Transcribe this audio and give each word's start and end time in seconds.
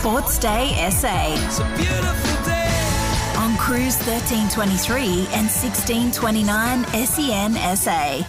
Sports 0.00 0.38
Day 0.38 0.88
SA. 0.90 1.34
On 3.38 3.54
Cruise 3.58 3.98
1323 3.98 5.04
and 5.04 5.46
1629 5.46 6.84
SEN 7.04 7.76
SA. 7.76 8.26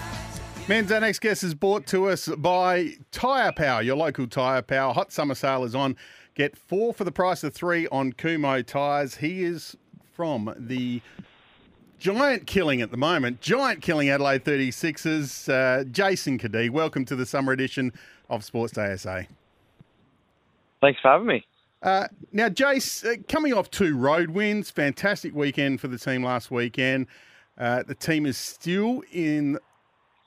Menz 0.67 0.91
our 0.91 0.99
next 0.99 1.19
guest 1.19 1.45
is 1.45 1.53
brought 1.53 1.87
to 1.87 2.09
us 2.09 2.27
by 2.27 2.95
Tyre 3.13 3.53
Power, 3.53 3.81
your 3.81 3.95
local 3.95 4.27
tyre 4.27 4.61
power. 4.61 4.93
Hot 4.93 5.13
summer 5.13 5.33
sale 5.33 5.63
is 5.63 5.73
on. 5.73 5.95
Get 6.35 6.57
four 6.57 6.93
for 6.93 7.05
the 7.05 7.11
price 7.13 7.41
of 7.41 7.53
three 7.53 7.87
on 7.87 8.11
Kumho 8.11 8.65
tyres. 8.65 9.15
He 9.15 9.45
is 9.45 9.77
from 10.11 10.53
the 10.57 11.01
giant 11.99 12.47
killing 12.47 12.81
at 12.81 12.91
the 12.91 12.97
moment, 12.97 13.39
giant 13.39 13.81
killing 13.81 14.09
Adelaide 14.09 14.43
36ers. 14.43 15.47
Uh, 15.47 15.85
Jason 15.85 16.37
Cadee, 16.37 16.69
welcome 16.69 17.05
to 17.05 17.15
the 17.15 17.25
summer 17.25 17.53
edition 17.53 17.93
of 18.29 18.43
Sports 18.43 18.73
Day 18.73 18.93
SA. 18.97 19.21
Thanks 20.81 20.99
for 20.99 21.11
having 21.11 21.27
me. 21.27 21.45
Uh, 21.81 22.07
now, 22.31 22.47
Jace, 22.47 23.05
uh, 23.05 23.21
coming 23.27 23.53
off 23.53 23.71
two 23.71 23.97
road 23.97 24.31
wins, 24.31 24.69
fantastic 24.69 25.33
weekend 25.33 25.81
for 25.81 25.87
the 25.87 25.97
team 25.97 26.23
last 26.23 26.51
weekend. 26.51 27.07
Uh, 27.57 27.83
the 27.83 27.95
team 27.95 28.25
is 28.25 28.37
still 28.37 29.03
in 29.11 29.57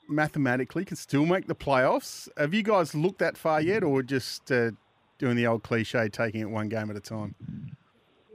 mathematically 0.07 0.85
can 0.85 0.97
still 0.97 1.25
make 1.25 1.47
the 1.47 1.55
playoffs. 1.55 2.29
Have 2.37 2.53
you 2.53 2.63
guys 2.63 2.93
looked 2.93 3.19
that 3.19 3.37
far 3.37 3.61
yet, 3.61 3.83
or 3.83 4.03
just 4.03 4.51
uh, 4.51 4.71
doing 5.17 5.35
the 5.35 5.47
old 5.47 5.63
cliche, 5.63 6.09
taking 6.09 6.41
it 6.41 6.49
one 6.49 6.69
game 6.69 6.89
at 6.89 6.95
a 6.95 7.01
time? 7.01 7.35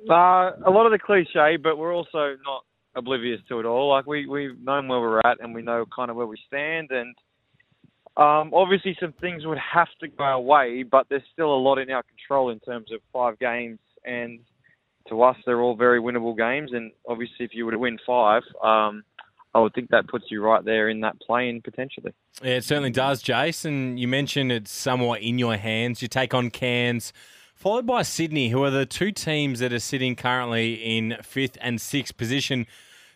Uh, 0.09 0.53
a 0.65 0.71
lot 0.71 0.87
of 0.87 0.93
the 0.93 0.99
cliche, 0.99 1.57
but 1.57 1.77
we're 1.77 1.95
also 1.95 2.37
not 2.45 2.65
oblivious 2.97 3.41
to 3.49 3.61
it 3.61 3.67
all. 3.67 3.91
Like 3.91 4.07
we 4.07 4.27
we've 4.27 4.59
known 4.61 4.89
where 4.89 5.01
we're 5.01 5.21
at, 5.21 5.41
and 5.41 5.55
we 5.55 5.63
know 5.63 5.85
kind 5.95 6.11
of 6.11 6.17
where 6.17 6.27
we 6.27 6.39
stand, 6.47 6.91
and 6.91 7.15
um, 8.21 8.53
obviously 8.53 8.97
some 9.01 9.15
things 9.21 9.47
would 9.47 9.59
have 9.59 9.89
to 10.01 10.09
go 10.09 10.23
our 10.23 10.41
way, 10.41 10.83
but 10.83 11.07
there's 11.09 11.23
still 11.33 11.55
a 11.55 11.57
lot 11.57 11.79
in 11.79 11.91
our 11.91 12.03
control 12.03 12.51
in 12.51 12.61
terms 12.61 12.93
of 12.93 13.01
five 13.13 13.39
games, 13.39 13.79
and 14.05 14.41
to 15.09 15.23
us 15.23 15.37
they're 15.47 15.63
all 15.63 15.75
very 15.75 16.01
winnable 16.01 16.37
games, 16.37 16.71
and 16.75 16.93
obviously 17.09 17.47
if 17.47 17.55
you 17.55 17.65
were 17.65 17.73
to 17.73 17.79
win 17.79 17.99
five. 18.07 18.43
Um, 18.63 19.05
I 19.55 19.59
would 19.59 19.75
think 19.75 19.91
that 19.91 20.07
puts 20.07 20.27
you 20.31 20.45
right 20.45 20.65
there 20.65 20.91
in 20.91 21.01
that 21.01 21.19
plane 21.21 21.61
potentially. 21.63 22.13
Yeah, 22.43 22.57
it 22.57 22.65
certainly 22.65 22.91
does, 22.91 23.23
Jason. 23.23 23.99
You 23.99 24.07
mentioned 24.07 24.53
it's 24.53 24.71
somewhat 24.71 25.23
in 25.23 25.39
your 25.39 25.57
hands. 25.57 26.03
You 26.03 26.09
take 26.09 26.35
on 26.35 26.51
Cairns, 26.51 27.13
followed 27.55 27.87
by 27.87 28.03
Sydney, 28.03 28.51
who 28.51 28.63
are 28.63 28.71
the 28.71 28.87
two 28.87 29.11
teams 29.11 29.59
that 29.61 29.73
are 29.73 29.81
sitting 29.81 30.15
currently 30.15 30.75
in 30.75 31.17
fifth 31.23 31.59
and 31.61 31.81
sixth 31.81 32.17
position. 32.17 32.67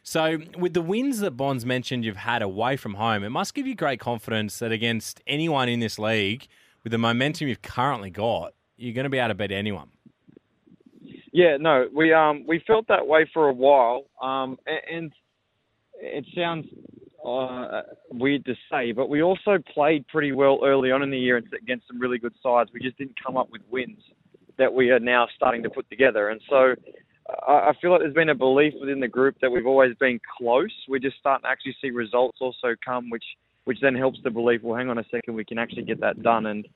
So, 0.07 0.37
with 0.59 0.75
the 0.75 0.83
wins 0.83 1.21
that 1.21 1.35
Bonz 1.35 1.65
mentioned 1.65 2.05
you've 2.05 2.17
had 2.19 2.43
away 2.43 2.77
from 2.77 2.95
home, 2.95 3.25
it 3.25 3.31
must 3.31 3.55
give 3.55 3.67
you 3.67 3.75
great 3.75 3.99
confidence 3.99 4.59
that 4.59 4.71
against 4.71 5.23
anyone 5.27 5.67
in 5.71 5.81
this 5.81 5.99
league, 5.99 6.47
with 6.83 6.91
the 6.91 6.99
momentum 6.99 7.49
you've 7.49 7.63
currently 7.63 8.11
got, 8.11 8.53
you're 8.77 8.93
going 8.93 9.05
to 9.05 9.11
be 9.11 9.17
able 9.17 9.29
to 9.29 9.35
beat 9.35 9.51
anyone. 9.51 9.89
Yeah, 11.33 11.57
no, 11.59 11.89
we 11.93 12.13
um 12.13 12.45
we 12.47 12.63
felt 12.67 12.87
that 12.89 13.07
way 13.07 13.29
for 13.33 13.49
a 13.49 13.53
while, 13.55 14.05
um, 14.23 14.59
and 14.67 15.11
it 15.99 16.27
sounds 16.37 16.67
uh, 17.27 17.81
weird 18.11 18.45
to 18.45 18.55
say, 18.71 18.93
but 18.93 19.09
we 19.09 19.23
also 19.23 19.57
played 19.73 20.07
pretty 20.09 20.33
well 20.33 20.61
early 20.63 20.93
on 20.93 21.03
in 21.03 21.11
the 21.11 21.19
year 21.19 21.39
against 21.39 21.89
some 21.89 21.99
really 21.99 22.19
good 22.19 22.35
sides. 22.43 22.69
We 22.75 22.81
just 22.81 22.99
didn't 22.99 23.19
come 23.25 23.39
up 23.39 23.51
with 23.51 23.63
wins 23.71 24.01
that 24.59 24.73
we 24.73 24.91
are 24.91 25.01
now 25.01 25.27
starting 25.35 25.63
to 25.63 25.71
put 25.71 25.89
together. 25.89 26.29
And 26.29 26.41
so 26.49 26.75
I 27.29 27.73
feel 27.81 27.91
like 27.91 28.01
there's 28.01 28.15
been 28.15 28.29
a 28.29 28.35
belief 28.35 28.75
within 28.79 29.01
the 29.01 29.09
group 29.09 29.37
that 29.41 29.51
we've 29.51 29.67
always 29.67 29.95
been 29.97 30.21
close. 30.39 30.73
We're 30.89 30.99
just 30.99 31.17
starting 31.19 31.45
to 31.45 31.49
actually 31.49 31.77
see 31.81 31.91
results 31.91 32.39
also 32.41 32.75
come, 32.85 33.09
which 33.11 33.25
which 33.65 33.79
then 33.81 33.95
helps 33.95 34.19
the 34.23 34.31
belief. 34.31 34.63
Well, 34.63 34.77
hang 34.77 34.91
on 34.91 34.99
a 34.99 35.05
second, 35.11 35.35
we 35.35 35.45
can 35.45 35.59
actually 35.59 35.85
get 35.85 36.01
that 36.01 36.23
done. 36.23 36.45
And 36.45 36.69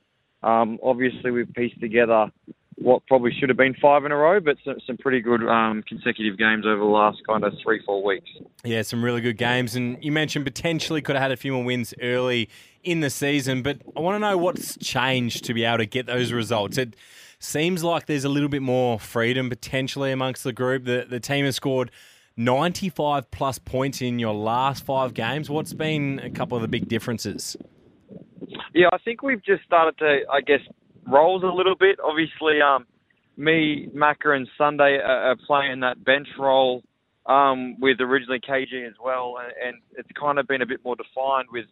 um, 0.43 0.79
obviously, 0.83 1.31
we've 1.31 1.53
pieced 1.53 1.81
together 1.81 2.31
what 2.77 3.05
probably 3.07 3.33
should 3.39 3.49
have 3.49 3.59
been 3.59 3.75
five 3.75 4.05
in 4.05 4.13
a 4.13 4.17
row, 4.17 4.41
but 4.41 4.57
some, 4.65 4.77
some 4.87 4.97
pretty 4.97 5.21
good 5.21 5.43
um, 5.47 5.83
consecutive 5.87 6.39
games 6.39 6.65
over 6.65 6.79
the 6.79 6.85
last 6.85 7.19
kind 7.27 7.45
of 7.45 7.53
three, 7.63 7.83
four 7.85 8.03
weeks. 8.03 8.31
Yeah, 8.65 8.83
some 8.83 9.05
really 9.05 9.21
good 9.21 9.37
games. 9.37 9.75
And 9.75 10.03
you 10.03 10.13
mentioned 10.13 10.45
potentially 10.45 11.03
could 11.03 11.17
have 11.17 11.23
had 11.23 11.33
a 11.33 11.37
few 11.37 11.53
more 11.53 11.65
wins 11.65 11.93
early 12.01 12.49
in 12.85 13.01
the 13.01 13.11
season, 13.11 13.63
but 13.63 13.83
I 13.97 14.01
want 14.01 14.15
to 14.15 14.21
know 14.21 14.39
what's 14.39 14.79
changed 14.79 15.45
to 15.45 15.55
be 15.55 15.65
able 15.65 15.79
to 15.79 15.87
get 15.87 16.07
those 16.07 16.33
results. 16.33 16.79
It 16.79 16.95
seems 17.39 17.85
like 17.85 18.07
there's 18.07 18.25
a 18.25 18.29
little 18.29 18.49
bit 18.49 18.63
more 18.63 18.99
freedom 18.99 19.49
potentially 19.49 20.13
amongst 20.13 20.45
the 20.45 20.53
group. 20.53 20.85
The, 20.85 21.07
the 21.09 21.21
team 21.21 21.45
has 21.45 21.57
scored 21.57 21.91
95 22.37 23.31
plus 23.31 23.59
points 23.59 24.01
in 24.01 24.19
your 24.19 24.35
last 24.35 24.85
five 24.85 25.15
games. 25.15 25.51
What's 25.51 25.73
been 25.73 26.21
a 26.21 26.31
couple 26.31 26.57
of 26.57 26.63
the 26.63 26.69
big 26.69 26.89
differences? 26.89 27.57
Yeah, 28.75 28.89
I 28.93 28.99
think 28.99 29.23
we've 29.23 29.45
just 29.45 29.65
started 29.65 29.99
to, 29.99 30.21
I 30.33 30.41
guess, 30.41 30.61
roles 31.07 31.43
a 31.43 31.47
little 31.47 31.75
bit. 31.75 31.99
Obviously, 32.03 32.61
um, 32.61 32.87
me, 33.37 33.89
Macca, 33.95 34.37
and 34.37 34.49
Sunday 34.57 34.99
are, 34.99 35.37
playing 35.47 35.81
that 35.81 36.05
bench 36.05 36.29
role 36.39 36.83
um, 37.27 37.79
with 37.81 38.01
originally 38.01 38.41
KG 38.41 38.87
as 38.87 38.95
well, 39.03 39.37
and 39.65 39.77
it's 39.97 40.09
kind 40.19 40.39
of 40.39 40.47
been 40.47 40.63
a 40.63 40.67
bit 40.67 40.81
more 40.85 40.97
defined 40.97 41.49
with 41.53 41.67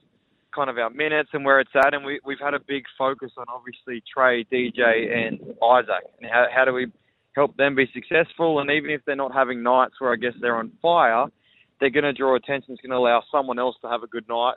kind 0.57 0.71
of 0.71 0.79
our 0.79 0.91
minutes 0.91 1.31
and 1.35 1.45
where 1.45 1.61
it's 1.61 1.71
at. 1.75 1.93
And 1.93 2.05
we, 2.05 2.21
we've 2.25 2.41
had 2.41 2.55
a 2.55 2.61
big 2.61 2.85
focus 2.97 3.33
on 3.37 3.45
obviously 3.49 4.03
Trey, 4.13 4.45
DJ, 4.45 5.15
and 5.15 5.39
Isaac. 5.63 6.05
And 6.21 6.31
how, 6.31 6.47
how 6.53 6.65
do 6.65 6.73
we 6.73 6.87
help 7.35 7.57
them 7.57 7.75
be 7.75 7.87
successful? 7.93 8.61
And 8.61 8.71
even 8.71 8.91
if 8.91 9.03
they're 9.05 9.15
not 9.15 9.35
having 9.35 9.63
nights 9.63 9.95
where 9.99 10.13
I 10.13 10.17
guess 10.17 10.33
they're 10.41 10.57
on 10.57 10.73
fire, 10.81 11.27
they're 11.79 11.91
going 11.91 12.05
to 12.05 12.15
draw 12.15 12.35
attention. 12.35 12.73
It's 12.73 12.81
going 12.81 12.91
to 12.91 12.97
allow 12.97 13.23
someone 13.31 13.59
else 13.59 13.77
to 13.83 13.89
have 13.89 14.03
a 14.03 14.07
good 14.07 14.27
night 14.29 14.57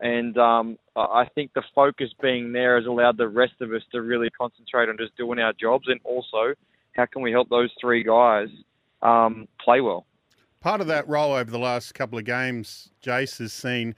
and 0.00 0.36
um, 0.38 0.78
I 0.96 1.26
think 1.34 1.52
the 1.54 1.62
focus 1.74 2.10
being 2.22 2.52
there 2.52 2.76
has 2.76 2.86
allowed 2.86 3.16
the 3.16 3.28
rest 3.28 3.54
of 3.60 3.72
us 3.72 3.82
to 3.92 4.00
really 4.00 4.30
concentrate 4.30 4.88
on 4.88 4.96
just 4.96 5.16
doing 5.16 5.38
our 5.38 5.52
jobs 5.52 5.86
and 5.88 6.00
also 6.04 6.54
how 6.94 7.06
can 7.06 7.22
we 7.22 7.32
help 7.32 7.48
those 7.48 7.70
three 7.80 8.04
guys 8.04 8.48
um, 9.02 9.48
play 9.62 9.80
well. 9.80 10.06
Part 10.60 10.80
of 10.80 10.86
that 10.88 11.08
role 11.08 11.32
over 11.32 11.50
the 11.50 11.58
last 11.58 11.94
couple 11.94 12.18
of 12.18 12.24
games, 12.24 12.90
Jace, 13.04 13.38
has 13.38 13.52
seen 13.52 13.94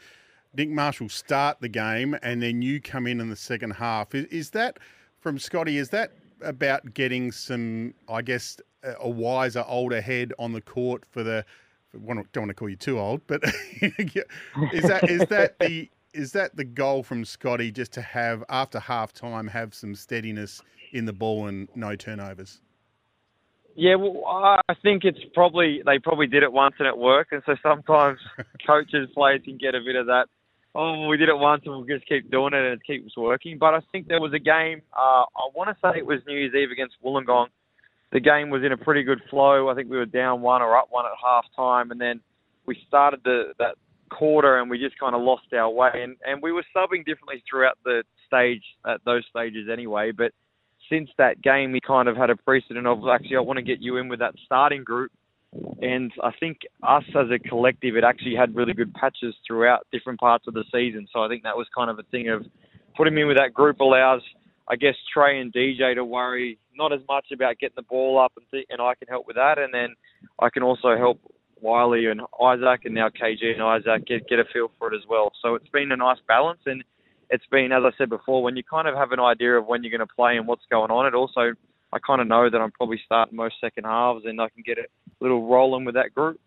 Nick 0.54 0.68
Marshall 0.68 1.08
start 1.08 1.60
the 1.60 1.68
game 1.68 2.16
and 2.22 2.42
then 2.42 2.62
you 2.62 2.80
come 2.80 3.06
in 3.06 3.20
in 3.20 3.30
the 3.30 3.36
second 3.36 3.72
half. 3.72 4.14
Is, 4.14 4.24
is 4.26 4.50
that 4.50 4.78
from 5.20 5.38
Scotty? 5.38 5.78
Is 5.78 5.90
that 5.90 6.12
about 6.42 6.94
getting 6.94 7.30
some, 7.32 7.94
I 8.08 8.22
guess, 8.22 8.58
a 9.00 9.08
wiser, 9.08 9.64
older 9.68 10.00
head 10.00 10.32
on 10.38 10.52
the 10.52 10.60
court 10.60 11.04
for 11.10 11.22
the 11.22 11.44
don't 11.92 12.36
want 12.36 12.48
to 12.48 12.54
call 12.54 12.68
you 12.68 12.76
too 12.76 12.98
old, 12.98 13.20
but 13.26 13.42
is 13.82 14.84
that 14.84 15.10
is 15.10 15.26
that 15.26 15.58
the 15.58 15.90
is 16.12 16.32
that 16.32 16.56
the 16.56 16.64
goal 16.64 17.02
from 17.02 17.24
Scotty 17.24 17.70
just 17.70 17.92
to 17.92 18.02
have 18.02 18.44
after 18.48 18.78
half 18.78 19.12
time 19.12 19.48
have 19.48 19.74
some 19.74 19.94
steadiness 19.94 20.62
in 20.92 21.04
the 21.04 21.12
ball 21.12 21.46
and 21.46 21.68
no 21.74 21.96
turnovers? 21.96 22.60
Yeah, 23.76 23.94
well, 23.94 24.60
I 24.68 24.74
think 24.82 25.04
it's 25.04 25.18
probably 25.34 25.82
they 25.84 25.98
probably 25.98 26.26
did 26.26 26.42
it 26.42 26.52
once 26.52 26.74
and 26.78 26.86
it 26.86 26.96
worked, 26.96 27.32
and 27.32 27.42
so 27.46 27.56
sometimes 27.62 28.18
coaches, 28.66 29.08
players 29.14 29.42
can 29.44 29.58
get 29.58 29.74
a 29.74 29.80
bit 29.80 29.96
of 29.96 30.06
that. 30.06 30.26
Oh, 30.74 31.08
we 31.08 31.16
did 31.16 31.28
it 31.28 31.36
once 31.36 31.62
and 31.64 31.74
we'll 31.74 31.84
just 31.84 32.08
keep 32.08 32.30
doing 32.30 32.54
it 32.54 32.62
and 32.62 32.74
it 32.74 32.84
keeps 32.86 33.16
working. 33.16 33.58
But 33.58 33.74
I 33.74 33.80
think 33.90 34.06
there 34.06 34.20
was 34.20 34.32
a 34.32 34.38
game. 34.38 34.82
Uh, 34.92 35.22
I 35.26 35.50
want 35.54 35.68
to 35.68 35.76
say 35.82 35.98
it 35.98 36.06
was 36.06 36.20
New 36.26 36.34
Year's 36.36 36.54
Eve 36.54 36.70
against 36.70 36.94
Wollongong 37.04 37.48
the 38.12 38.20
game 38.20 38.50
was 38.50 38.62
in 38.64 38.72
a 38.72 38.76
pretty 38.76 39.02
good 39.02 39.20
flow. 39.30 39.68
I 39.68 39.74
think 39.74 39.88
we 39.88 39.96
were 39.96 40.06
down 40.06 40.40
one 40.40 40.62
or 40.62 40.76
up 40.76 40.88
one 40.90 41.04
at 41.06 41.12
half 41.22 41.44
time, 41.54 41.90
and 41.90 42.00
then 42.00 42.20
we 42.66 42.76
started 42.88 43.20
the 43.24 43.52
that 43.58 43.76
quarter 44.10 44.58
and 44.58 44.68
we 44.68 44.76
just 44.76 44.98
kind 44.98 45.14
of 45.14 45.22
lost 45.22 45.44
our 45.52 45.70
way. 45.70 45.90
And, 45.94 46.16
and 46.26 46.42
we 46.42 46.50
were 46.50 46.64
subbing 46.76 47.06
differently 47.06 47.44
throughout 47.48 47.78
the 47.84 48.02
stage 48.26 48.62
at 48.84 49.00
those 49.04 49.22
stages 49.30 49.68
anyway. 49.72 50.10
But 50.10 50.32
since 50.90 51.08
that 51.16 51.40
game, 51.42 51.70
we 51.70 51.80
kind 51.80 52.08
of 52.08 52.16
had 52.16 52.28
a 52.28 52.36
precedent 52.36 52.88
of 52.88 52.98
actually 53.08 53.36
I 53.36 53.40
want 53.40 53.58
to 53.58 53.62
get 53.62 53.80
you 53.80 53.98
in 53.98 54.08
with 54.08 54.18
that 54.18 54.34
starting 54.44 54.82
group. 54.82 55.12
And 55.82 56.12
I 56.22 56.30
think 56.38 56.58
us 56.82 57.04
as 57.08 57.26
a 57.34 57.38
collective, 57.38 57.96
it 57.96 58.04
actually 58.04 58.36
had 58.36 58.54
really 58.54 58.72
good 58.72 58.94
patches 58.94 59.34
throughout 59.46 59.86
different 59.90 60.20
parts 60.20 60.46
of 60.46 60.54
the 60.54 60.64
season. 60.72 61.08
So 61.12 61.20
I 61.20 61.28
think 61.28 61.42
that 61.42 61.56
was 61.56 61.66
kind 61.76 61.90
of 61.90 61.98
a 61.98 62.04
thing 62.04 62.28
of 62.28 62.44
putting 62.96 63.14
me 63.14 63.22
in 63.22 63.28
with 63.28 63.38
that 63.38 63.52
group 63.52 63.80
allows 63.80 64.22
I 64.70 64.76
guess 64.76 64.94
Trey 65.12 65.40
and 65.40 65.52
DJ 65.52 65.96
to 65.96 66.04
worry 66.04 66.58
not 66.76 66.92
as 66.92 67.00
much 67.08 67.26
about 67.32 67.58
getting 67.58 67.74
the 67.74 67.82
ball 67.82 68.18
up 68.18 68.32
and 68.36 68.46
th- 68.52 68.66
and 68.70 68.80
I 68.80 68.94
can 68.94 69.08
help 69.08 69.26
with 69.26 69.34
that, 69.34 69.58
and 69.58 69.74
then 69.74 69.96
I 70.38 70.48
can 70.48 70.62
also 70.62 70.96
help 70.96 71.20
Wiley 71.60 72.06
and 72.06 72.20
Isaac 72.40 72.84
and 72.84 72.94
now 72.94 73.08
KG 73.08 73.52
and 73.52 73.62
Isaac 73.62 74.06
get 74.06 74.28
get 74.28 74.38
a 74.38 74.44
feel 74.52 74.70
for 74.78 74.92
it 74.92 74.96
as 74.96 75.02
well. 75.08 75.32
So 75.42 75.56
it's 75.56 75.68
been 75.70 75.90
a 75.90 75.96
nice 75.96 76.18
balance, 76.28 76.60
and 76.66 76.84
it's 77.30 77.44
been 77.50 77.72
as 77.72 77.82
I 77.84 77.90
said 77.98 78.10
before, 78.10 78.44
when 78.44 78.56
you 78.56 78.62
kind 78.62 78.86
of 78.86 78.94
have 78.94 79.10
an 79.10 79.18
idea 79.18 79.58
of 79.58 79.66
when 79.66 79.82
you're 79.82 79.90
going 79.90 80.06
to 80.06 80.14
play 80.14 80.36
and 80.36 80.46
what's 80.46 80.64
going 80.70 80.92
on, 80.92 81.04
it 81.04 81.14
also 81.14 81.52
I 81.92 81.98
kind 81.98 82.20
of 82.20 82.28
know 82.28 82.48
that 82.48 82.60
I'm 82.60 82.70
probably 82.70 83.00
starting 83.04 83.36
most 83.36 83.56
second 83.60 83.84
halves, 83.84 84.24
and 84.24 84.40
I 84.40 84.48
can 84.50 84.62
get 84.64 84.78
a 84.78 84.84
little 85.20 85.46
rolling 85.46 85.84
with 85.84 85.94
that 85.94 86.14
group. 86.14 86.40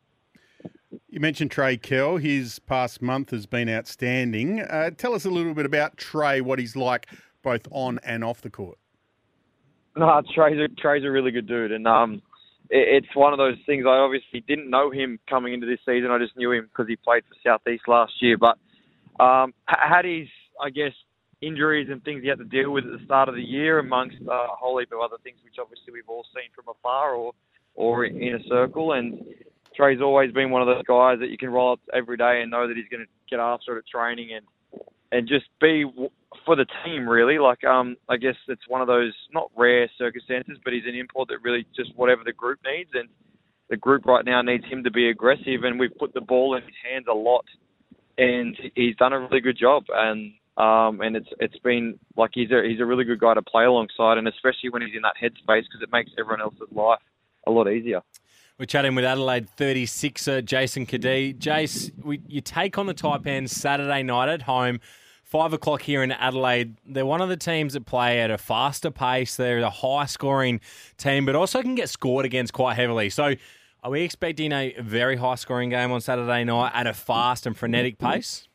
You 1.09 1.19
mentioned 1.19 1.51
Trey 1.51 1.77
Kell. 1.77 2.17
His 2.17 2.59
past 2.59 3.01
month 3.01 3.31
has 3.31 3.45
been 3.45 3.69
outstanding. 3.69 4.61
Uh, 4.61 4.89
tell 4.91 5.13
us 5.13 5.25
a 5.25 5.29
little 5.29 5.53
bit 5.53 5.65
about 5.65 5.97
Trey, 5.97 6.41
what 6.41 6.59
he's 6.59 6.75
like 6.75 7.07
both 7.43 7.67
on 7.71 7.99
and 8.03 8.23
off 8.23 8.41
the 8.41 8.49
court? 8.49 8.77
No, 9.95 10.21
Trey's 10.33 10.59
a, 10.59 10.67
Trey's 10.81 11.03
a 11.03 11.11
really 11.11 11.29
good 11.29 11.47
dude, 11.47 11.71
and 11.71 11.87
um, 11.87 12.21
it, 12.69 13.03
it's 13.03 13.15
one 13.15 13.31
of 13.31 13.37
those 13.37 13.57
things. 13.65 13.85
I 13.87 13.97
obviously 13.97 14.41
didn't 14.47 14.69
know 14.69 14.89
him 14.89 15.19
coming 15.29 15.53
into 15.53 15.67
this 15.67 15.79
season. 15.85 16.09
I 16.09 16.17
just 16.17 16.35
knew 16.35 16.51
him 16.51 16.65
because 16.65 16.87
he 16.87 16.95
played 16.95 17.23
for 17.29 17.35
Southeast 17.47 17.83
last 17.87 18.13
year. 18.19 18.37
But 18.37 18.57
um, 19.23 19.53
had 19.67 20.05
his, 20.05 20.27
I 20.59 20.71
guess, 20.71 20.93
injuries 21.41 21.89
and 21.91 22.03
things 22.03 22.23
he 22.23 22.29
had 22.29 22.39
to 22.39 22.45
deal 22.45 22.71
with 22.71 22.85
at 22.85 22.91
the 22.97 23.05
start 23.05 23.29
of 23.29 23.35
the 23.35 23.43
year, 23.43 23.77
amongst 23.77 24.17
uh, 24.27 24.31
a 24.31 24.55
whole 24.57 24.79
heap 24.79 24.91
of 24.91 24.99
other 24.99 25.17
things, 25.23 25.37
which 25.43 25.55
obviously 25.61 25.93
we've 25.93 26.09
all 26.09 26.25
seen 26.33 26.49
from 26.55 26.65
afar 26.73 27.13
or 27.13 27.33
or 27.75 28.05
in 28.05 28.35
a 28.35 28.43
circle. 28.47 28.93
And 28.93 29.23
Trey's 29.75 30.01
always 30.01 30.31
been 30.31 30.51
one 30.51 30.61
of 30.61 30.67
those 30.67 30.83
guys 30.83 31.19
that 31.19 31.29
you 31.29 31.37
can 31.37 31.49
roll 31.49 31.73
up 31.73 31.79
every 31.93 32.17
day 32.17 32.41
and 32.41 32.51
know 32.51 32.67
that 32.67 32.77
he's 32.77 32.89
going 32.89 33.03
to 33.03 33.09
get 33.29 33.39
after 33.39 33.75
it 33.75 33.79
at 33.79 33.87
training 33.87 34.29
and 34.35 34.45
and 35.11 35.27
just 35.27 35.45
be 35.61 35.85
for 36.45 36.55
the 36.55 36.65
team 36.83 37.07
really. 37.07 37.37
Like 37.37 37.63
um, 37.63 37.95
I 38.09 38.17
guess 38.17 38.35
it's 38.47 38.67
one 38.67 38.81
of 38.81 38.87
those 38.87 39.13
not 39.31 39.51
rare 39.55 39.89
circumstances, 39.97 40.57
but 40.63 40.73
he's 40.73 40.85
an 40.87 40.95
import 40.95 41.29
that 41.29 41.43
really 41.43 41.65
just 41.75 41.91
whatever 41.95 42.23
the 42.25 42.33
group 42.33 42.59
needs 42.65 42.89
and 42.93 43.09
the 43.69 43.77
group 43.77 44.05
right 44.05 44.25
now 44.25 44.41
needs 44.41 44.65
him 44.65 44.83
to 44.83 44.91
be 44.91 45.09
aggressive, 45.09 45.63
and 45.63 45.79
we've 45.79 45.97
put 45.97 46.13
the 46.13 46.21
ball 46.21 46.55
in 46.55 46.63
his 46.63 46.75
hands 46.83 47.05
a 47.09 47.13
lot, 47.13 47.45
and 48.17 48.57
he's 48.75 48.95
done 48.97 49.13
a 49.13 49.19
really 49.19 49.39
good 49.39 49.57
job. 49.57 49.83
And 49.89 50.33
um, 50.57 51.01
and 51.01 51.15
it's 51.15 51.29
it's 51.39 51.57
been 51.59 51.99
like 52.17 52.31
he's 52.33 52.51
a 52.51 52.61
he's 52.67 52.81
a 52.81 52.85
really 52.85 53.03
good 53.03 53.19
guy 53.19 53.33
to 53.33 53.41
play 53.41 53.65
alongside, 53.65 54.17
and 54.17 54.27
especially 54.27 54.69
when 54.69 54.81
he's 54.81 54.95
in 54.95 55.03
that 55.03 55.15
headspace 55.21 55.63
because 55.63 55.81
it 55.81 55.91
makes 55.91 56.11
everyone 56.17 56.41
else's 56.41 56.71
life 56.71 56.99
a 57.45 57.51
lot 57.51 57.71
easier. 57.71 58.01
We're 58.59 58.65
chatting 58.65 58.93
with 58.93 59.03
Adelaide 59.03 59.47
36er 59.57 60.37
uh, 60.37 60.41
Jason 60.41 60.85
Cadee. 60.85 61.37
Jace, 61.37 61.91
we, 62.03 62.21
you 62.27 62.39
take 62.39 62.77
on 62.77 62.85
the 62.85 62.93
Taipans 62.93 63.49
Saturday 63.49 64.03
night 64.03 64.29
at 64.29 64.43
home, 64.43 64.79
five 65.23 65.53
o'clock 65.53 65.81
here 65.81 66.03
in 66.03 66.11
Adelaide. 66.11 66.75
They're 66.85 67.05
one 67.05 67.19
of 67.19 67.29
the 67.29 67.37
teams 67.37 67.73
that 67.73 67.85
play 67.85 68.21
at 68.21 68.29
a 68.29 68.37
faster 68.37 68.91
pace. 68.91 69.35
They're 69.35 69.57
a 69.59 69.69
high 69.71 70.05
scoring 70.05 70.61
team, 70.97 71.25
but 71.25 71.35
also 71.35 71.61
can 71.63 71.73
get 71.73 71.89
scored 71.89 72.25
against 72.25 72.53
quite 72.53 72.75
heavily. 72.75 73.09
So, 73.09 73.33
are 73.81 73.91
we 73.91 74.03
expecting 74.03 74.53
a 74.53 74.75
very 74.79 75.17
high 75.17 75.35
scoring 75.35 75.69
game 75.69 75.91
on 75.91 75.99
Saturday 75.99 76.43
night 76.45 76.71
at 76.73 76.87
a 76.87 76.93
fast 76.93 77.45
and 77.45 77.57
frenetic 77.57 77.97
pace? 77.97 78.47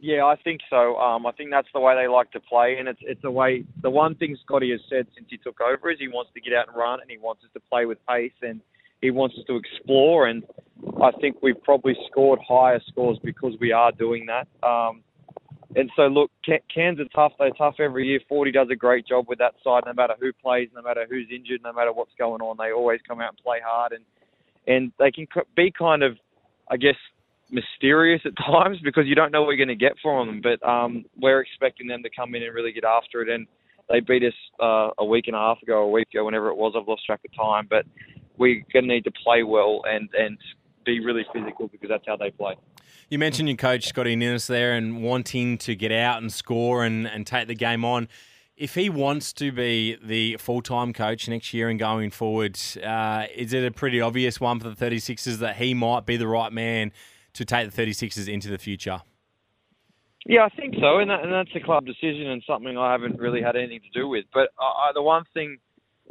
Yeah, 0.00 0.24
I 0.24 0.36
think 0.36 0.60
so. 0.68 0.96
Um, 0.96 1.24
I 1.24 1.32
think 1.32 1.50
that's 1.50 1.68
the 1.72 1.80
way 1.80 1.94
they 1.94 2.08
like 2.08 2.30
to 2.32 2.40
play, 2.40 2.76
and 2.78 2.88
it's 2.88 2.98
it's 3.02 3.22
the 3.22 3.30
way. 3.30 3.64
The 3.82 3.90
one 3.90 4.14
thing 4.16 4.36
Scotty 4.44 4.70
has 4.72 4.80
said 4.90 5.06
since 5.14 5.26
he 5.30 5.38
took 5.38 5.60
over 5.60 5.90
is 5.90 5.98
he 5.98 6.08
wants 6.08 6.30
to 6.34 6.40
get 6.40 6.52
out 6.52 6.68
and 6.68 6.76
run, 6.76 7.00
and 7.00 7.10
he 7.10 7.16
wants 7.16 7.42
us 7.44 7.50
to 7.54 7.60
play 7.60 7.86
with 7.86 7.98
pace, 8.06 8.32
and 8.42 8.60
he 9.00 9.10
wants 9.10 9.36
us 9.38 9.44
to 9.46 9.56
explore. 9.56 10.26
And 10.26 10.42
I 11.02 11.10
think 11.20 11.36
we've 11.42 11.62
probably 11.62 11.96
scored 12.10 12.40
higher 12.46 12.80
scores 12.88 13.18
because 13.22 13.54
we 13.60 13.72
are 13.72 13.92
doing 13.92 14.26
that. 14.26 14.48
Um, 14.66 15.02
and 15.76 15.90
so, 15.96 16.02
look, 16.02 16.30
Cairns 16.44 17.00
are 17.00 17.08
tough. 17.14 17.32
They're 17.38 17.50
tough 17.50 17.76
every 17.78 18.06
year. 18.06 18.20
Forty 18.28 18.52
does 18.52 18.68
a 18.70 18.76
great 18.76 19.06
job 19.06 19.26
with 19.28 19.38
that 19.38 19.54
side. 19.62 19.84
No 19.86 19.92
matter 19.94 20.14
who 20.20 20.32
plays, 20.32 20.68
no 20.74 20.82
matter 20.82 21.06
who's 21.08 21.28
injured, 21.34 21.62
no 21.64 21.72
matter 21.72 21.92
what's 21.92 22.12
going 22.18 22.42
on, 22.42 22.56
they 22.58 22.72
always 22.72 23.00
come 23.06 23.20
out 23.20 23.30
and 23.30 23.38
play 23.42 23.58
hard, 23.64 23.92
and 23.92 24.04
and 24.66 24.92
they 24.98 25.10
can 25.10 25.26
be 25.56 25.72
kind 25.76 26.02
of, 26.02 26.16
I 26.70 26.76
guess, 26.76 26.96
mysterious 27.54 28.20
at 28.24 28.32
times 28.46 28.78
because 28.82 29.04
you 29.06 29.14
don't 29.14 29.32
know 29.32 29.42
what 29.42 29.50
you're 29.50 29.66
going 29.66 29.78
to 29.78 29.84
get 29.84 29.94
from 30.02 30.26
them. 30.26 30.42
But 30.42 30.66
um, 30.68 31.04
we're 31.16 31.40
expecting 31.40 31.86
them 31.86 32.02
to 32.02 32.10
come 32.14 32.34
in 32.34 32.42
and 32.42 32.54
really 32.54 32.72
get 32.72 32.84
after 32.84 33.22
it. 33.22 33.28
And 33.28 33.46
they 33.88 34.00
beat 34.00 34.24
us 34.24 34.34
uh, 34.60 34.90
a 34.98 35.04
week 35.04 35.24
and 35.28 35.36
a 35.36 35.38
half 35.38 35.62
ago, 35.62 35.82
a 35.82 35.90
week 35.90 36.08
ago, 36.12 36.24
whenever 36.24 36.48
it 36.48 36.56
was. 36.56 36.74
I've 36.76 36.88
lost 36.88 37.06
track 37.06 37.20
of 37.24 37.34
time. 37.34 37.66
But 37.70 37.86
we're 38.36 38.64
going 38.72 38.88
to 38.88 38.94
need 38.94 39.04
to 39.04 39.12
play 39.22 39.42
well 39.44 39.82
and, 39.84 40.08
and 40.18 40.36
be 40.84 41.00
really 41.00 41.24
physical 41.32 41.68
because 41.68 41.88
that's 41.88 42.04
how 42.06 42.16
they 42.16 42.30
play. 42.30 42.56
You 43.08 43.18
mentioned 43.18 43.48
your 43.48 43.56
coach, 43.56 43.86
Scotty 43.86 44.16
Ninnis, 44.16 44.46
there 44.46 44.72
and 44.72 45.02
wanting 45.02 45.58
to 45.58 45.74
get 45.74 45.92
out 45.92 46.20
and 46.20 46.32
score 46.32 46.84
and, 46.84 47.06
and 47.06 47.26
take 47.26 47.48
the 47.48 47.54
game 47.54 47.84
on 47.84 48.08
if 48.56 48.74
he 48.74 48.88
wants 48.88 49.32
to 49.32 49.50
be 49.50 49.96
the 50.02 50.36
full 50.36 50.62
time 50.62 50.92
coach 50.92 51.28
next 51.28 51.52
year 51.52 51.68
and 51.68 51.78
going 51.78 52.10
forward, 52.10 52.58
uh, 52.84 53.26
is 53.34 53.52
it 53.52 53.64
a 53.64 53.70
pretty 53.70 54.00
obvious 54.00 54.40
one 54.40 54.60
for 54.60 54.68
the 54.68 54.76
36ers 54.76 55.38
that 55.38 55.56
he 55.56 55.74
might 55.74 56.06
be 56.06 56.16
the 56.16 56.28
right 56.28 56.52
man 56.52 56.92
to 57.34 57.44
take 57.44 57.70
the 57.70 57.82
36ers 57.82 58.28
into 58.28 58.48
the 58.48 58.58
future? 58.58 59.02
Yeah, 60.26 60.46
I 60.46 60.48
think 60.56 60.74
so, 60.80 60.98
and, 60.98 61.10
that, 61.10 61.22
and 61.22 61.32
that's 61.32 61.54
a 61.54 61.60
club 61.60 61.84
decision 61.84 62.28
and 62.28 62.42
something 62.46 62.78
I 62.78 62.92
haven't 62.92 63.18
really 63.18 63.42
had 63.42 63.56
anything 63.56 63.80
to 63.80 64.00
do 64.00 64.08
with. 64.08 64.24
But 64.32 64.48
uh, 64.58 64.92
the 64.94 65.02
one 65.02 65.24
thing 65.34 65.58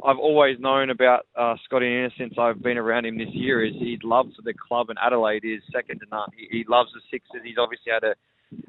I've 0.04 0.18
always 0.18 0.58
known 0.60 0.90
about 0.90 1.26
uh, 1.36 1.56
Scotty 1.64 1.86
Ninnis 1.86 2.12
since 2.16 2.34
I've 2.38 2.62
been 2.62 2.78
around 2.78 3.06
him 3.06 3.18
this 3.18 3.32
year 3.32 3.64
is 3.64 3.74
his 3.74 3.98
love 4.04 4.26
for 4.36 4.42
the 4.42 4.54
club 4.54 4.90
and 4.90 4.98
Adelaide 5.04 5.44
is 5.44 5.62
second 5.72 5.98
to 6.00 6.06
none. 6.12 6.28
He, 6.36 6.58
he 6.58 6.64
loves 6.68 6.90
the 6.94 7.00
Sixers. 7.10 7.42
He's 7.44 7.58
obviously 7.58 7.92
had 7.92 8.04
a 8.04 8.14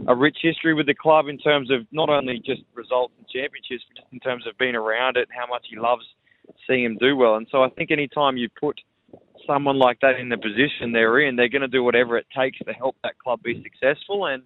a 0.08 0.16
rich 0.16 0.38
history 0.42 0.74
with 0.74 0.88
the 0.88 0.96
club 0.96 1.28
in 1.28 1.38
terms 1.38 1.72
of 1.72 1.81
not 1.92 2.10
only 2.10 2.42
just 2.46 2.62
results 2.74 3.13
and 3.18 3.28
championships, 3.28 3.84
but 3.88 4.01
just 4.01 4.13
in 4.13 4.19
terms 4.19 4.48
of 4.48 4.58
being 4.58 4.75
around 4.75 5.18
it 5.18 5.28
how 5.31 5.46
much 5.48 5.66
he 5.69 5.78
loves 5.78 6.04
seeing 6.68 6.84
him 6.86 6.98
do 7.00 7.16
well. 7.16 7.36
And 7.36 7.48
so 7.51 7.63
I 7.63 7.69
think 7.69 7.92
anytime 7.92 8.38
you 8.38 8.50
put 8.60 8.80
someone 9.47 9.77
like 9.77 10.00
that 10.01 10.19
in 10.19 10.30
the 10.30 10.38
position 10.38 10.92
they're 10.92 11.21
in, 11.21 11.36
they're 11.36 11.50
going 11.50 11.62
to 11.62 11.68
do 11.68 11.83
whatever 11.83 12.18
it 12.18 12.27
takes 12.38 12.59
to 12.59 12.74
help 12.74 12.95
that 13.03 13.18
club 13.19 13.42
be 13.44 13.63
successful. 13.63 14.27
And 14.27 14.44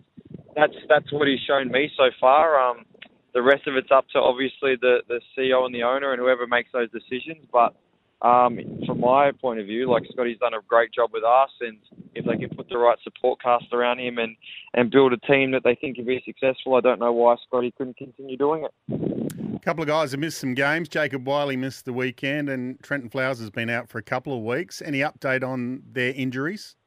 that's 0.56 0.74
that's 0.88 1.12
what 1.12 1.28
he's 1.28 1.40
shown 1.48 1.72
me 1.72 1.90
so 1.98 2.10
far. 2.20 2.60
Um, 2.60 2.86
the 3.34 3.42
rest 3.42 3.68
of 3.68 3.76
it's 3.76 3.92
up 3.92 4.06
to 4.14 4.20
obviously 4.20 4.76
the 4.82 5.00
the 5.08 5.22
CEO 5.38 5.66
and 5.66 5.74
the 5.74 5.84
owner 5.84 6.12
and 6.12 6.20
whoever 6.20 6.48
makes 6.48 6.70
those 6.72 6.90
decisions. 6.92 7.46
But 7.52 7.76
um, 8.22 8.60
from 8.86 9.00
my 9.00 9.32
point 9.32 9.60
of 9.60 9.66
view, 9.66 9.90
like 9.90 10.04
Scotty's 10.12 10.40
done 10.40 10.54
a 10.54 10.60
great 10.68 10.94
job 10.94 11.12
with 11.14 11.24
us, 11.24 11.50
and 11.62 11.78
if 12.16 12.26
they 12.26 12.36
can 12.36 12.56
put 12.56 12.68
the 12.68 12.78
right 12.78 12.98
support 13.04 13.42
cast 13.42 13.72
around 13.72 14.00
him 14.00 14.18
and, 14.18 14.36
and 14.74 14.92
build 14.92 15.14
a 15.14 15.18
team 15.18 15.52
that 15.52 15.64
they 15.64 15.76
think 15.76 15.96
can 15.96 16.06
be 16.06 16.22
successful, 16.26 16.76
I 16.76 16.82
don't 16.82 17.00
know 17.00 17.14
why 17.14 17.36
Scotty 17.48 17.74
couldn't 17.78 17.98
continue 17.98 18.36
doing 18.36 18.66
it. 18.66 19.19
A 19.60 19.66
couple 19.66 19.82
of 19.82 19.90
guys 19.90 20.12
have 20.12 20.22
missed 20.22 20.38
some 20.38 20.54
games. 20.54 20.88
Jacob 20.88 21.28
Wiley 21.28 21.58
missed 21.58 21.84
the 21.84 21.92
weekend, 21.92 22.48
and 22.48 22.82
Trenton 22.82 23.10
Flowers 23.10 23.40
has 23.40 23.50
been 23.50 23.70
out 23.70 23.90
for 23.90 23.98
a 23.98 24.02
couple 24.02 24.34
of 24.34 24.42
weeks. 24.42 24.82
Any 24.82 25.00
update 25.00 25.44
on 25.44 25.84
their 25.92 26.14
injuries? 26.14 26.78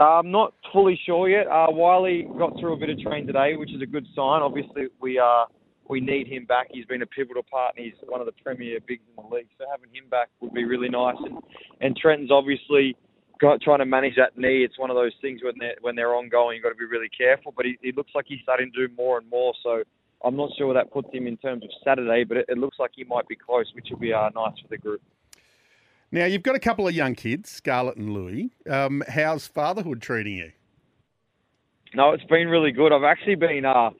I'm 0.00 0.30
not 0.30 0.54
fully 0.72 0.98
sure 1.04 1.28
yet. 1.28 1.46
Uh, 1.46 1.66
Wiley 1.68 2.26
got 2.38 2.58
through 2.58 2.72
a 2.72 2.76
bit 2.78 2.88
of 2.88 2.98
training 3.00 3.26
today, 3.26 3.56
which 3.56 3.74
is 3.74 3.82
a 3.82 3.86
good 3.86 4.06
sign. 4.16 4.42
Obviously, 4.42 4.84
we. 5.00 5.18
Uh, 5.18 5.44
we 5.88 6.00
need 6.00 6.26
him 6.26 6.44
back. 6.44 6.66
He's 6.70 6.84
been 6.84 7.00
a 7.00 7.06
pivotal 7.06 7.42
part, 7.42 7.74
and 7.74 7.86
he's 7.86 7.94
one 8.06 8.20
of 8.20 8.26
the 8.26 8.32
premier 8.44 8.78
bigs 8.86 9.00
in 9.08 9.24
the 9.24 9.34
league. 9.34 9.48
So 9.56 9.64
having 9.70 9.88
him 9.88 10.06
back 10.10 10.28
would 10.40 10.52
be 10.52 10.64
really 10.64 10.90
nice. 10.90 11.16
And, 11.24 11.38
and 11.80 11.96
Trenton's 11.96 12.30
obviously 12.30 12.94
got, 13.40 13.62
trying 13.62 13.78
to 13.78 13.86
manage 13.86 14.14
that 14.16 14.36
knee. 14.36 14.64
It's 14.64 14.78
one 14.78 14.90
of 14.90 14.96
those 14.96 15.14
things 15.22 15.40
when 15.42 15.54
they're 15.58 15.76
when 15.80 15.96
they're 15.96 16.14
ongoing, 16.14 16.56
you've 16.56 16.64
got 16.64 16.70
to 16.70 16.74
be 16.74 16.84
really 16.84 17.08
careful. 17.08 17.54
But 17.56 17.64
he, 17.64 17.78
he 17.80 17.92
looks 17.92 18.10
like 18.14 18.26
he's 18.28 18.40
starting 18.42 18.70
to 18.70 18.86
do 18.86 18.94
more 18.96 19.16
and 19.16 19.30
more. 19.30 19.54
So 19.62 19.82
I'm 20.24 20.36
not 20.36 20.50
sure 20.56 20.66
where 20.66 20.74
that 20.74 20.92
puts 20.92 21.08
him 21.12 21.26
in 21.26 21.36
terms 21.36 21.62
of 21.64 21.70
Saturday, 21.84 22.24
but 22.24 22.38
it, 22.38 22.46
it 22.48 22.58
looks 22.58 22.78
like 22.78 22.90
he 22.94 23.04
might 23.04 23.28
be 23.28 23.36
close, 23.36 23.66
which 23.74 23.86
will 23.90 23.98
be 23.98 24.12
uh, 24.12 24.30
nice 24.34 24.58
for 24.60 24.68
the 24.68 24.78
group. 24.78 25.00
Now 26.10 26.24
you've 26.24 26.42
got 26.42 26.56
a 26.56 26.60
couple 26.60 26.88
of 26.88 26.94
young 26.94 27.14
kids, 27.14 27.50
Scarlett 27.50 27.96
and 27.96 28.12
Louis. 28.14 28.50
Um, 28.68 29.02
how's 29.08 29.46
fatherhood 29.46 30.00
treating 30.00 30.36
you? 30.36 30.52
No, 31.94 32.12
it's 32.12 32.24
been 32.24 32.48
really 32.48 32.72
good. 32.72 32.92
I've 32.92 33.04
actually 33.04 33.34
been 33.34 33.64
uh, 33.64 33.90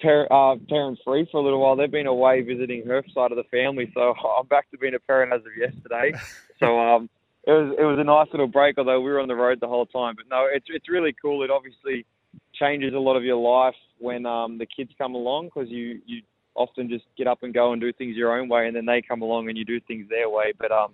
parent, 0.00 0.30
uh, 0.30 0.56
parent 0.68 0.98
free 1.04 1.28
for 1.30 1.38
a 1.38 1.44
little 1.44 1.60
while. 1.60 1.76
They've 1.76 1.90
been 1.90 2.06
away 2.06 2.42
visiting 2.42 2.86
her 2.86 3.04
side 3.14 3.32
of 3.32 3.36
the 3.36 3.44
family, 3.44 3.90
so 3.94 4.14
I'm 4.38 4.46
back 4.46 4.70
to 4.70 4.78
being 4.78 4.94
a 4.94 5.00
parent 5.00 5.32
as 5.32 5.40
of 5.40 5.56
yesterday. 5.56 6.12
so 6.60 6.78
um, 6.78 7.10
it 7.44 7.50
was 7.50 7.74
it 7.78 7.84
was 7.84 7.98
a 7.98 8.04
nice 8.04 8.28
little 8.32 8.46
break, 8.46 8.78
although 8.78 9.00
we 9.00 9.10
were 9.10 9.20
on 9.20 9.28
the 9.28 9.34
road 9.34 9.58
the 9.60 9.68
whole 9.68 9.86
time. 9.86 10.14
But 10.16 10.26
no, 10.30 10.46
it's 10.52 10.66
it's 10.68 10.88
really 10.88 11.14
cool. 11.20 11.42
It 11.42 11.50
obviously 11.50 12.06
changes 12.54 12.94
a 12.94 12.98
lot 12.98 13.16
of 13.16 13.24
your 13.24 13.36
life 13.36 13.74
when 14.02 14.26
um, 14.26 14.58
the 14.58 14.66
kids 14.66 14.90
come 14.98 15.14
along 15.14 15.46
because 15.46 15.70
you 15.70 16.00
you 16.06 16.22
often 16.54 16.88
just 16.88 17.04
get 17.16 17.26
up 17.26 17.42
and 17.42 17.54
go 17.54 17.72
and 17.72 17.80
do 17.80 17.92
things 17.92 18.16
your 18.16 18.38
own 18.38 18.48
way, 18.48 18.66
and 18.66 18.76
then 18.76 18.84
they 18.84 19.00
come 19.00 19.22
along 19.22 19.48
and 19.48 19.56
you 19.56 19.64
do 19.64 19.80
things 19.80 20.08
their 20.10 20.28
way. 20.28 20.52
But 20.58 20.72
um, 20.72 20.92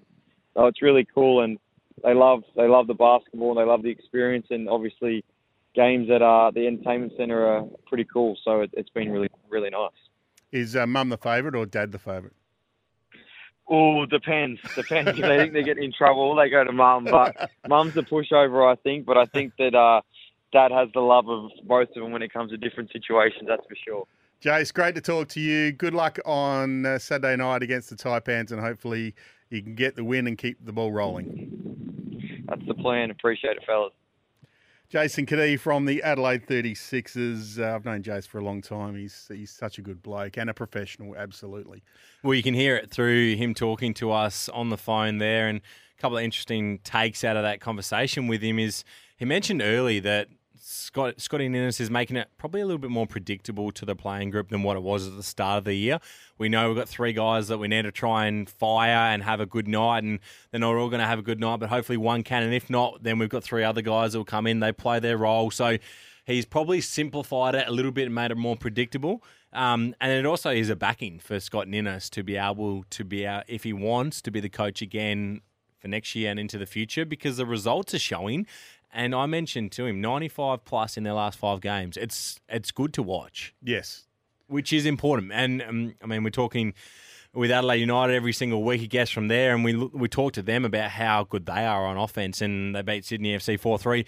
no, 0.54 0.66
it's 0.66 0.82
really 0.82 1.06
cool, 1.14 1.42
and 1.42 1.58
they 2.04 2.14
love 2.14 2.42
they 2.56 2.68
love 2.68 2.86
the 2.86 2.94
basketball 2.94 3.50
and 3.50 3.58
they 3.58 3.70
love 3.70 3.82
the 3.82 3.90
experience, 3.90 4.46
and 4.50 4.68
obviously 4.68 5.24
games 5.74 6.10
at 6.10 6.22
uh, 6.22 6.50
the 6.54 6.66
entertainment 6.66 7.12
centre 7.16 7.46
are 7.46 7.64
pretty 7.86 8.04
cool. 8.04 8.36
So 8.44 8.60
it, 8.60 8.70
has 8.76 8.86
been 8.94 9.10
really, 9.10 9.28
really 9.48 9.70
nice. 9.70 9.90
Is 10.52 10.76
uh, 10.76 10.86
mum 10.86 11.08
the 11.08 11.18
favourite 11.18 11.54
or 11.54 11.66
dad 11.66 11.92
the 11.92 11.98
favourite? 11.98 12.34
Oh, 13.70 14.06
depends. 14.06 14.60
Depends. 14.74 15.10
if 15.10 15.16
they 15.16 15.36
think 15.36 15.52
they're 15.52 15.62
getting 15.62 15.84
in 15.84 15.92
trouble, 15.92 16.34
they 16.36 16.48
go 16.48 16.64
to 16.64 16.72
mum. 16.72 17.04
But 17.04 17.50
mum's 17.68 17.94
the 17.94 18.02
pushover, 18.02 18.70
I 18.70 18.76
think. 18.76 19.04
But 19.04 19.18
I 19.18 19.26
think 19.26 19.52
that 19.58 19.74
uh, 19.74 20.00
dad 20.52 20.71
has 20.73 20.88
the 20.95 21.00
love 21.00 21.28
of 21.28 21.50
both 21.64 21.88
of 21.88 22.02
them 22.02 22.12
when 22.12 22.23
it 22.23 22.33
comes 22.33 22.50
to 22.50 22.57
different 22.57 22.90
situations. 22.93 23.45
That's 23.47 23.67
for 23.67 23.76
sure. 23.85 24.05
Jace, 24.43 24.73
great 24.73 24.95
to 24.95 25.00
talk 25.00 25.28
to 25.28 25.40
you. 25.40 25.73
Good 25.73 25.95
luck 25.95 26.19
on 26.25 26.87
uh, 26.87 26.99
Saturday 26.99 27.37
night 27.37 27.62
against 27.62 27.90
the 27.90 27.97
Taipans, 27.97 28.52
and 28.52 28.61
hopefully 28.61 29.14
you 29.50 29.62
can 29.62 29.75
get 29.75 29.97
the 29.97 30.05
win 30.05 30.26
and 30.26 30.38
keep 30.38 30.64
the 30.64 30.73
ball 30.73 30.93
rolling. 30.93 32.45
That's 32.49 32.64
the 32.67 32.75
plan. 32.75 33.11
Appreciate 33.11 33.57
it, 33.57 33.64
fellas. 33.67 33.93
Jason 34.88 35.26
Cadee 35.26 35.61
from 35.61 35.85
the 35.85 36.02
Adelaide 36.02 36.47
36ers. 36.47 37.59
Uh, 37.59 37.75
I've 37.75 37.85
known 37.85 38.02
Jace 38.02 38.26
for 38.26 38.38
a 38.38 38.45
long 38.45 38.62
time. 38.62 38.97
He's 38.97 39.28
he's 39.28 39.50
such 39.50 39.76
a 39.76 39.83
good 39.83 40.02
bloke 40.02 40.38
and 40.38 40.49
a 40.49 40.55
professional, 40.55 41.14
absolutely. 41.14 41.83
Well, 42.23 42.33
you 42.33 42.43
can 42.43 42.55
hear 42.55 42.75
it 42.76 42.90
through 42.90 43.35
him 43.37 43.52
talking 43.52 43.93
to 43.95 44.12
us 44.12 44.49
on 44.49 44.71
the 44.71 44.78
phone 44.78 45.19
there. 45.19 45.49
And 45.49 45.59
a 45.59 46.00
couple 46.00 46.17
of 46.17 46.25
interesting 46.25 46.78
takes 46.85 47.23
out 47.23 47.37
of 47.37 47.43
that 47.43 47.61
conversation 47.61 48.28
with 48.28 48.40
him 48.40 48.59
is 48.59 48.83
he 49.19 49.26
mentioned 49.26 49.61
early 49.61 50.00
that 50.00 50.28
Scott, 50.60 51.20
Scotty 51.20 51.48
Ninnis 51.48 51.80
is 51.80 51.90
making 51.90 52.16
it 52.16 52.28
probably 52.38 52.60
a 52.60 52.66
little 52.66 52.78
bit 52.78 52.90
more 52.90 53.06
predictable 53.06 53.70
to 53.72 53.84
the 53.84 53.96
playing 53.96 54.30
group 54.30 54.48
than 54.48 54.62
what 54.62 54.76
it 54.76 54.82
was 54.82 55.06
at 55.06 55.16
the 55.16 55.22
start 55.22 55.58
of 55.58 55.64
the 55.64 55.74
year. 55.74 56.00
We 56.36 56.48
know 56.48 56.68
we've 56.68 56.76
got 56.76 56.88
three 56.88 57.12
guys 57.12 57.48
that 57.48 57.58
we 57.58 57.68
need 57.68 57.82
to 57.82 57.92
try 57.92 58.26
and 58.26 58.48
fire 58.48 59.12
and 59.12 59.22
have 59.22 59.40
a 59.40 59.46
good 59.46 59.68
night, 59.68 60.04
and 60.04 60.20
they're 60.50 60.60
not 60.60 60.74
all 60.74 60.88
going 60.88 61.00
to 61.00 61.06
have 61.06 61.18
a 61.18 61.22
good 61.22 61.40
night, 61.40 61.60
but 61.60 61.68
hopefully 61.68 61.98
one 61.98 62.22
can. 62.22 62.42
And 62.42 62.54
if 62.54 62.68
not, 62.68 63.02
then 63.02 63.18
we've 63.18 63.28
got 63.28 63.44
three 63.44 63.64
other 63.64 63.82
guys 63.82 64.12
that 64.12 64.18
will 64.18 64.24
come 64.24 64.46
in, 64.46 64.60
they 64.60 64.72
play 64.72 65.00
their 65.00 65.16
role. 65.16 65.50
So 65.50 65.78
He's 66.28 66.44
probably 66.44 66.82
simplified 66.82 67.54
it 67.54 67.66
a 67.66 67.70
little 67.70 67.90
bit 67.90 68.04
and 68.04 68.14
made 68.14 68.30
it 68.30 68.36
more 68.36 68.54
predictable. 68.54 69.22
Um, 69.54 69.94
and 69.98 70.12
it 70.12 70.26
also 70.26 70.50
is 70.50 70.68
a 70.68 70.76
backing 70.76 71.20
for 71.20 71.40
Scott 71.40 71.68
Ninnis 71.68 72.10
to 72.10 72.22
be 72.22 72.36
able 72.36 72.84
to 72.90 73.02
be 73.02 73.26
out 73.26 73.44
if 73.48 73.64
he 73.64 73.72
wants 73.72 74.20
to 74.22 74.30
be 74.30 74.38
the 74.38 74.50
coach 74.50 74.82
again 74.82 75.40
for 75.78 75.88
next 75.88 76.14
year 76.14 76.30
and 76.30 76.38
into 76.38 76.58
the 76.58 76.66
future 76.66 77.06
because 77.06 77.38
the 77.38 77.46
results 77.46 77.94
are 77.94 77.98
showing. 77.98 78.46
And 78.92 79.14
I 79.14 79.26
mentioned 79.26 79.73
to 79.73 79.85
him 79.87 80.00
95 80.00 80.64
plus 80.64 80.97
in 80.97 81.02
their 81.04 81.12
last 81.12 81.38
five 81.38 81.61
games. 81.61 81.97
It's 81.97 82.40
it's 82.49 82.71
good 82.71 82.92
to 82.95 83.02
watch, 83.02 83.54
Yes. 83.62 84.07
which 84.47 84.73
is 84.73 84.87
important. 84.87 85.30
And 85.33 85.62
um, 85.62 85.95
I 86.02 86.07
mean, 86.07 86.25
we're 86.25 86.30
talking 86.30 86.73
with 87.35 87.50
Adelaide 87.50 87.80
United 87.80 88.14
every 88.14 88.33
single 88.33 88.64
week. 88.64 88.80
He 88.80 88.87
gets 88.87 89.11
from 89.11 89.28
there, 89.28 89.54
and 89.54 89.62
we 89.62 89.75
we 89.75 90.09
talk 90.09 90.33
to 90.35 90.42
them 90.42 90.64
about 90.64 90.90
how 90.90 91.25
good 91.25 91.45
they 91.47 91.66
are 91.66 91.87
on 91.87 91.97
offense, 91.99 92.40
and 92.40 92.75
they 92.75 92.83
beat 92.83 93.04
Sydney 93.04 93.37
FC 93.37 93.61
four 93.61 93.78
three. 93.78 94.07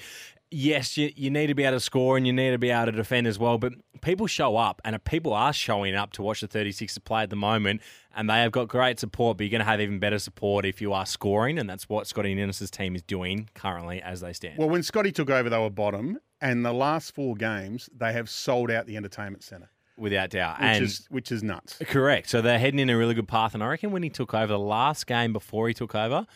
Yes, 0.50 0.97
you, 0.97 1.12
you 1.14 1.30
need 1.30 1.47
to 1.47 1.54
be 1.54 1.64
able 1.64 1.76
to 1.76 1.80
score 1.80 2.16
and 2.16 2.26
you 2.26 2.33
need 2.33 2.50
to 2.50 2.59
be 2.59 2.71
able 2.71 2.87
to 2.87 2.92
defend 2.92 3.26
as 3.26 3.38
well. 3.38 3.57
But 3.57 3.75
people 4.00 4.26
show 4.26 4.57
up, 4.57 4.80
and 4.85 5.02
people 5.04 5.33
are 5.33 5.52
showing 5.52 5.95
up 5.95 6.12
to 6.14 6.23
watch 6.23 6.40
the 6.40 6.49
36ers 6.49 7.02
play 7.04 7.23
at 7.23 7.30
the 7.30 7.37
moment, 7.37 7.83
and 8.14 8.28
they 8.28 8.40
have 8.40 8.52
got 8.52 8.69
great 8.69 8.99
support, 8.99 9.37
but 9.37 9.45
you're 9.45 9.50
going 9.50 9.61
to 9.61 9.64
have 9.64 9.80
even 9.80 9.99
better 9.99 10.19
support 10.19 10.64
if 10.64 10.80
you 10.80 10.92
are 10.92 11.07
scoring, 11.07 11.59
and 11.59 11.69
that's 11.69 11.88
what 11.88 12.07
Scotty 12.07 12.35
Ninnis's 12.35 12.71
team 12.71 12.97
is 12.97 13.02
doing 13.02 13.49
currently 13.54 14.02
as 14.02 14.21
they 14.21 14.33
stand. 14.33 14.59
Well, 14.59 14.69
when 14.69 14.83
Scotty 14.83 15.12
took 15.12 15.30
over, 15.30 15.49
they 15.49 15.59
were 15.59 15.71
bottom, 15.71 16.19
and 16.40 16.64
the 16.64 16.73
last 16.73 17.14
four 17.14 17.35
games 17.35 17.88
they 17.97 18.12
have 18.12 18.28
sold 18.28 18.71
out 18.71 18.87
the 18.87 18.97
entertainment 18.97 19.45
centre, 19.45 19.71
without 19.97 20.30
doubt. 20.30 20.59
which 20.59 20.66
and 20.66 20.85
is 20.85 21.07
which 21.11 21.33
is 21.33 21.42
nuts. 21.42 21.76
Correct. 21.85 22.28
So 22.28 22.40
they're 22.40 22.59
heading 22.59 22.80
in 22.80 22.90
a 22.90 22.97
really 22.97 23.14
good 23.14 23.28
path. 23.28 23.54
And 23.54 23.62
I 23.62 23.69
reckon 23.69 23.92
when 23.92 24.02
he 24.02 24.11
took 24.11 24.35
over, 24.35 24.47
the 24.47 24.59
last 24.59 25.07
game 25.07 25.33
before 25.33 25.69
he 25.69 25.75
took 25.75 25.95
over, 25.95 26.26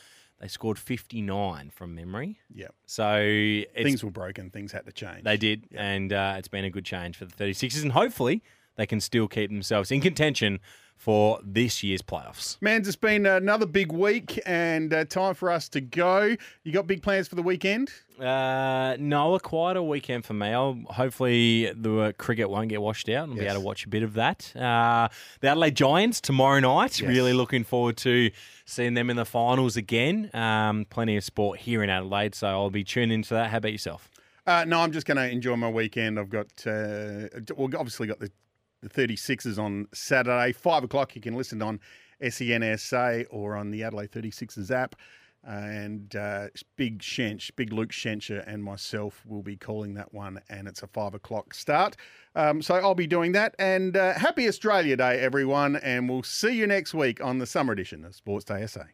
they 0.40 0.48
scored 0.48 0.78
59 0.78 1.70
from 1.70 1.94
memory. 1.94 2.38
Yeah, 2.52 2.68
So 2.86 3.16
it's, 3.20 3.72
things 3.82 4.04
were 4.04 4.10
broken. 4.10 4.50
Things 4.50 4.72
had 4.72 4.84
to 4.86 4.92
change. 4.92 5.22
they 5.24 5.36
did. 5.36 5.64
And 5.74 6.12
uh, 6.12 6.34
it's 6.38 6.48
been 6.48 6.64
a 6.64 6.70
good 6.70 6.84
change 6.84 7.16
for 7.16 7.24
the 7.24 7.32
36ers. 7.34 7.82
And 7.82 7.92
hopefully 7.92 8.42
they 8.76 8.86
can 8.86 9.00
still 9.00 9.28
keep 9.28 9.50
themselves 9.50 9.90
in 9.90 10.00
contention 10.00 10.60
for 10.96 11.40
this 11.44 11.82
year's 11.82 12.00
playoffs. 12.02 12.56
Menz, 12.60 12.86
it's 12.86 12.94
been 12.96 13.26
another 13.26 13.66
big 13.66 13.90
week, 13.92 14.40
and 14.46 14.94
uh, 14.94 15.04
time 15.04 15.34
for 15.34 15.50
us 15.50 15.68
to 15.70 15.80
go. 15.80 16.36
You 16.62 16.72
got 16.72 16.86
big 16.86 17.02
plans 17.02 17.26
for 17.26 17.34
the 17.34 17.42
weekend? 17.42 17.90
Uh, 18.18 18.96
no, 19.00 19.34
a 19.34 19.40
quieter 19.40 19.82
weekend 19.82 20.24
for 20.24 20.34
me. 20.34 20.48
I'll, 20.48 20.78
hopefully 20.86 21.72
the 21.74 21.98
uh, 21.98 22.12
cricket 22.12 22.48
won't 22.48 22.68
get 22.68 22.80
washed 22.80 23.08
out 23.08 23.26
and 23.28 23.36
be 23.36 23.42
Yes. 23.42 23.52
able 23.52 23.62
to 23.62 23.66
watch 23.66 23.84
a 23.84 23.88
bit 23.88 24.04
of 24.04 24.14
that. 24.14 24.52
Uh, 24.56 25.08
the 25.40 25.48
Adelaide 25.48 25.74
Giants 25.74 26.20
tomorrow 26.20 26.60
night. 26.60 27.00
Yes. 27.00 27.08
Really 27.08 27.32
looking 27.32 27.64
forward 27.64 27.96
to 27.98 28.30
seeing 28.64 28.94
them 28.94 29.10
in 29.10 29.16
the 29.16 29.24
finals 29.26 29.76
again. 29.76 30.30
Um, 30.32 30.86
plenty 30.88 31.16
of 31.16 31.24
sport 31.24 31.58
here 31.58 31.82
in 31.82 31.90
Adelaide, 31.90 32.36
so 32.36 32.46
I'll 32.46 32.70
be 32.70 32.84
tuning 32.84 33.10
into 33.16 33.34
that. 33.34 33.50
How 33.50 33.56
about 33.58 33.72
yourself? 33.72 34.08
Uh, 34.46 34.64
no, 34.66 34.78
I'm 34.80 34.92
just 34.92 35.06
going 35.08 35.16
to 35.16 35.28
enjoy 35.28 35.56
my 35.56 35.68
weekend. 35.68 36.20
I've 36.20 36.30
got, 36.30 36.46
uh, 36.66 37.28
well, 37.56 37.68
obviously 37.76 38.06
got 38.06 38.20
the, 38.20 38.30
the 38.84 39.06
36ers 39.06 39.58
on 39.58 39.86
Saturday. 39.92 40.52
Five 40.52 40.84
o'clock, 40.84 41.16
you 41.16 41.20
can 41.20 41.34
listen 41.34 41.62
on 41.62 41.80
SENSA 42.22 43.26
or 43.30 43.56
on 43.56 43.70
the 43.70 43.82
Adelaide 43.82 44.12
36ers 44.12 44.70
app. 44.70 44.96
And 45.46 46.16
uh, 46.16 46.48
big 46.76 47.00
Shench, 47.00 47.54
big 47.54 47.70
Luke 47.70 47.90
Schenscher 47.90 48.42
and 48.46 48.64
myself 48.64 49.22
will 49.26 49.42
be 49.42 49.56
calling 49.56 49.92
that 49.94 50.14
one, 50.14 50.40
and 50.48 50.66
it's 50.66 50.82
a 50.82 50.86
five 50.86 51.12
o'clock 51.12 51.52
start. 51.52 51.96
Um, 52.34 52.62
so 52.62 52.76
I'll 52.76 52.94
be 52.94 53.06
doing 53.06 53.32
that. 53.32 53.54
And 53.58 53.94
uh, 53.94 54.14
happy 54.14 54.48
Australia 54.48 54.96
Day, 54.96 55.20
everyone. 55.20 55.76
And 55.76 56.08
we'll 56.08 56.22
see 56.22 56.56
you 56.56 56.66
next 56.66 56.94
week 56.94 57.22
on 57.22 57.38
the 57.40 57.46
summer 57.46 57.74
edition 57.74 58.06
of 58.06 58.14
Sports 58.14 58.46
Day 58.46 58.66
SA. 58.66 58.84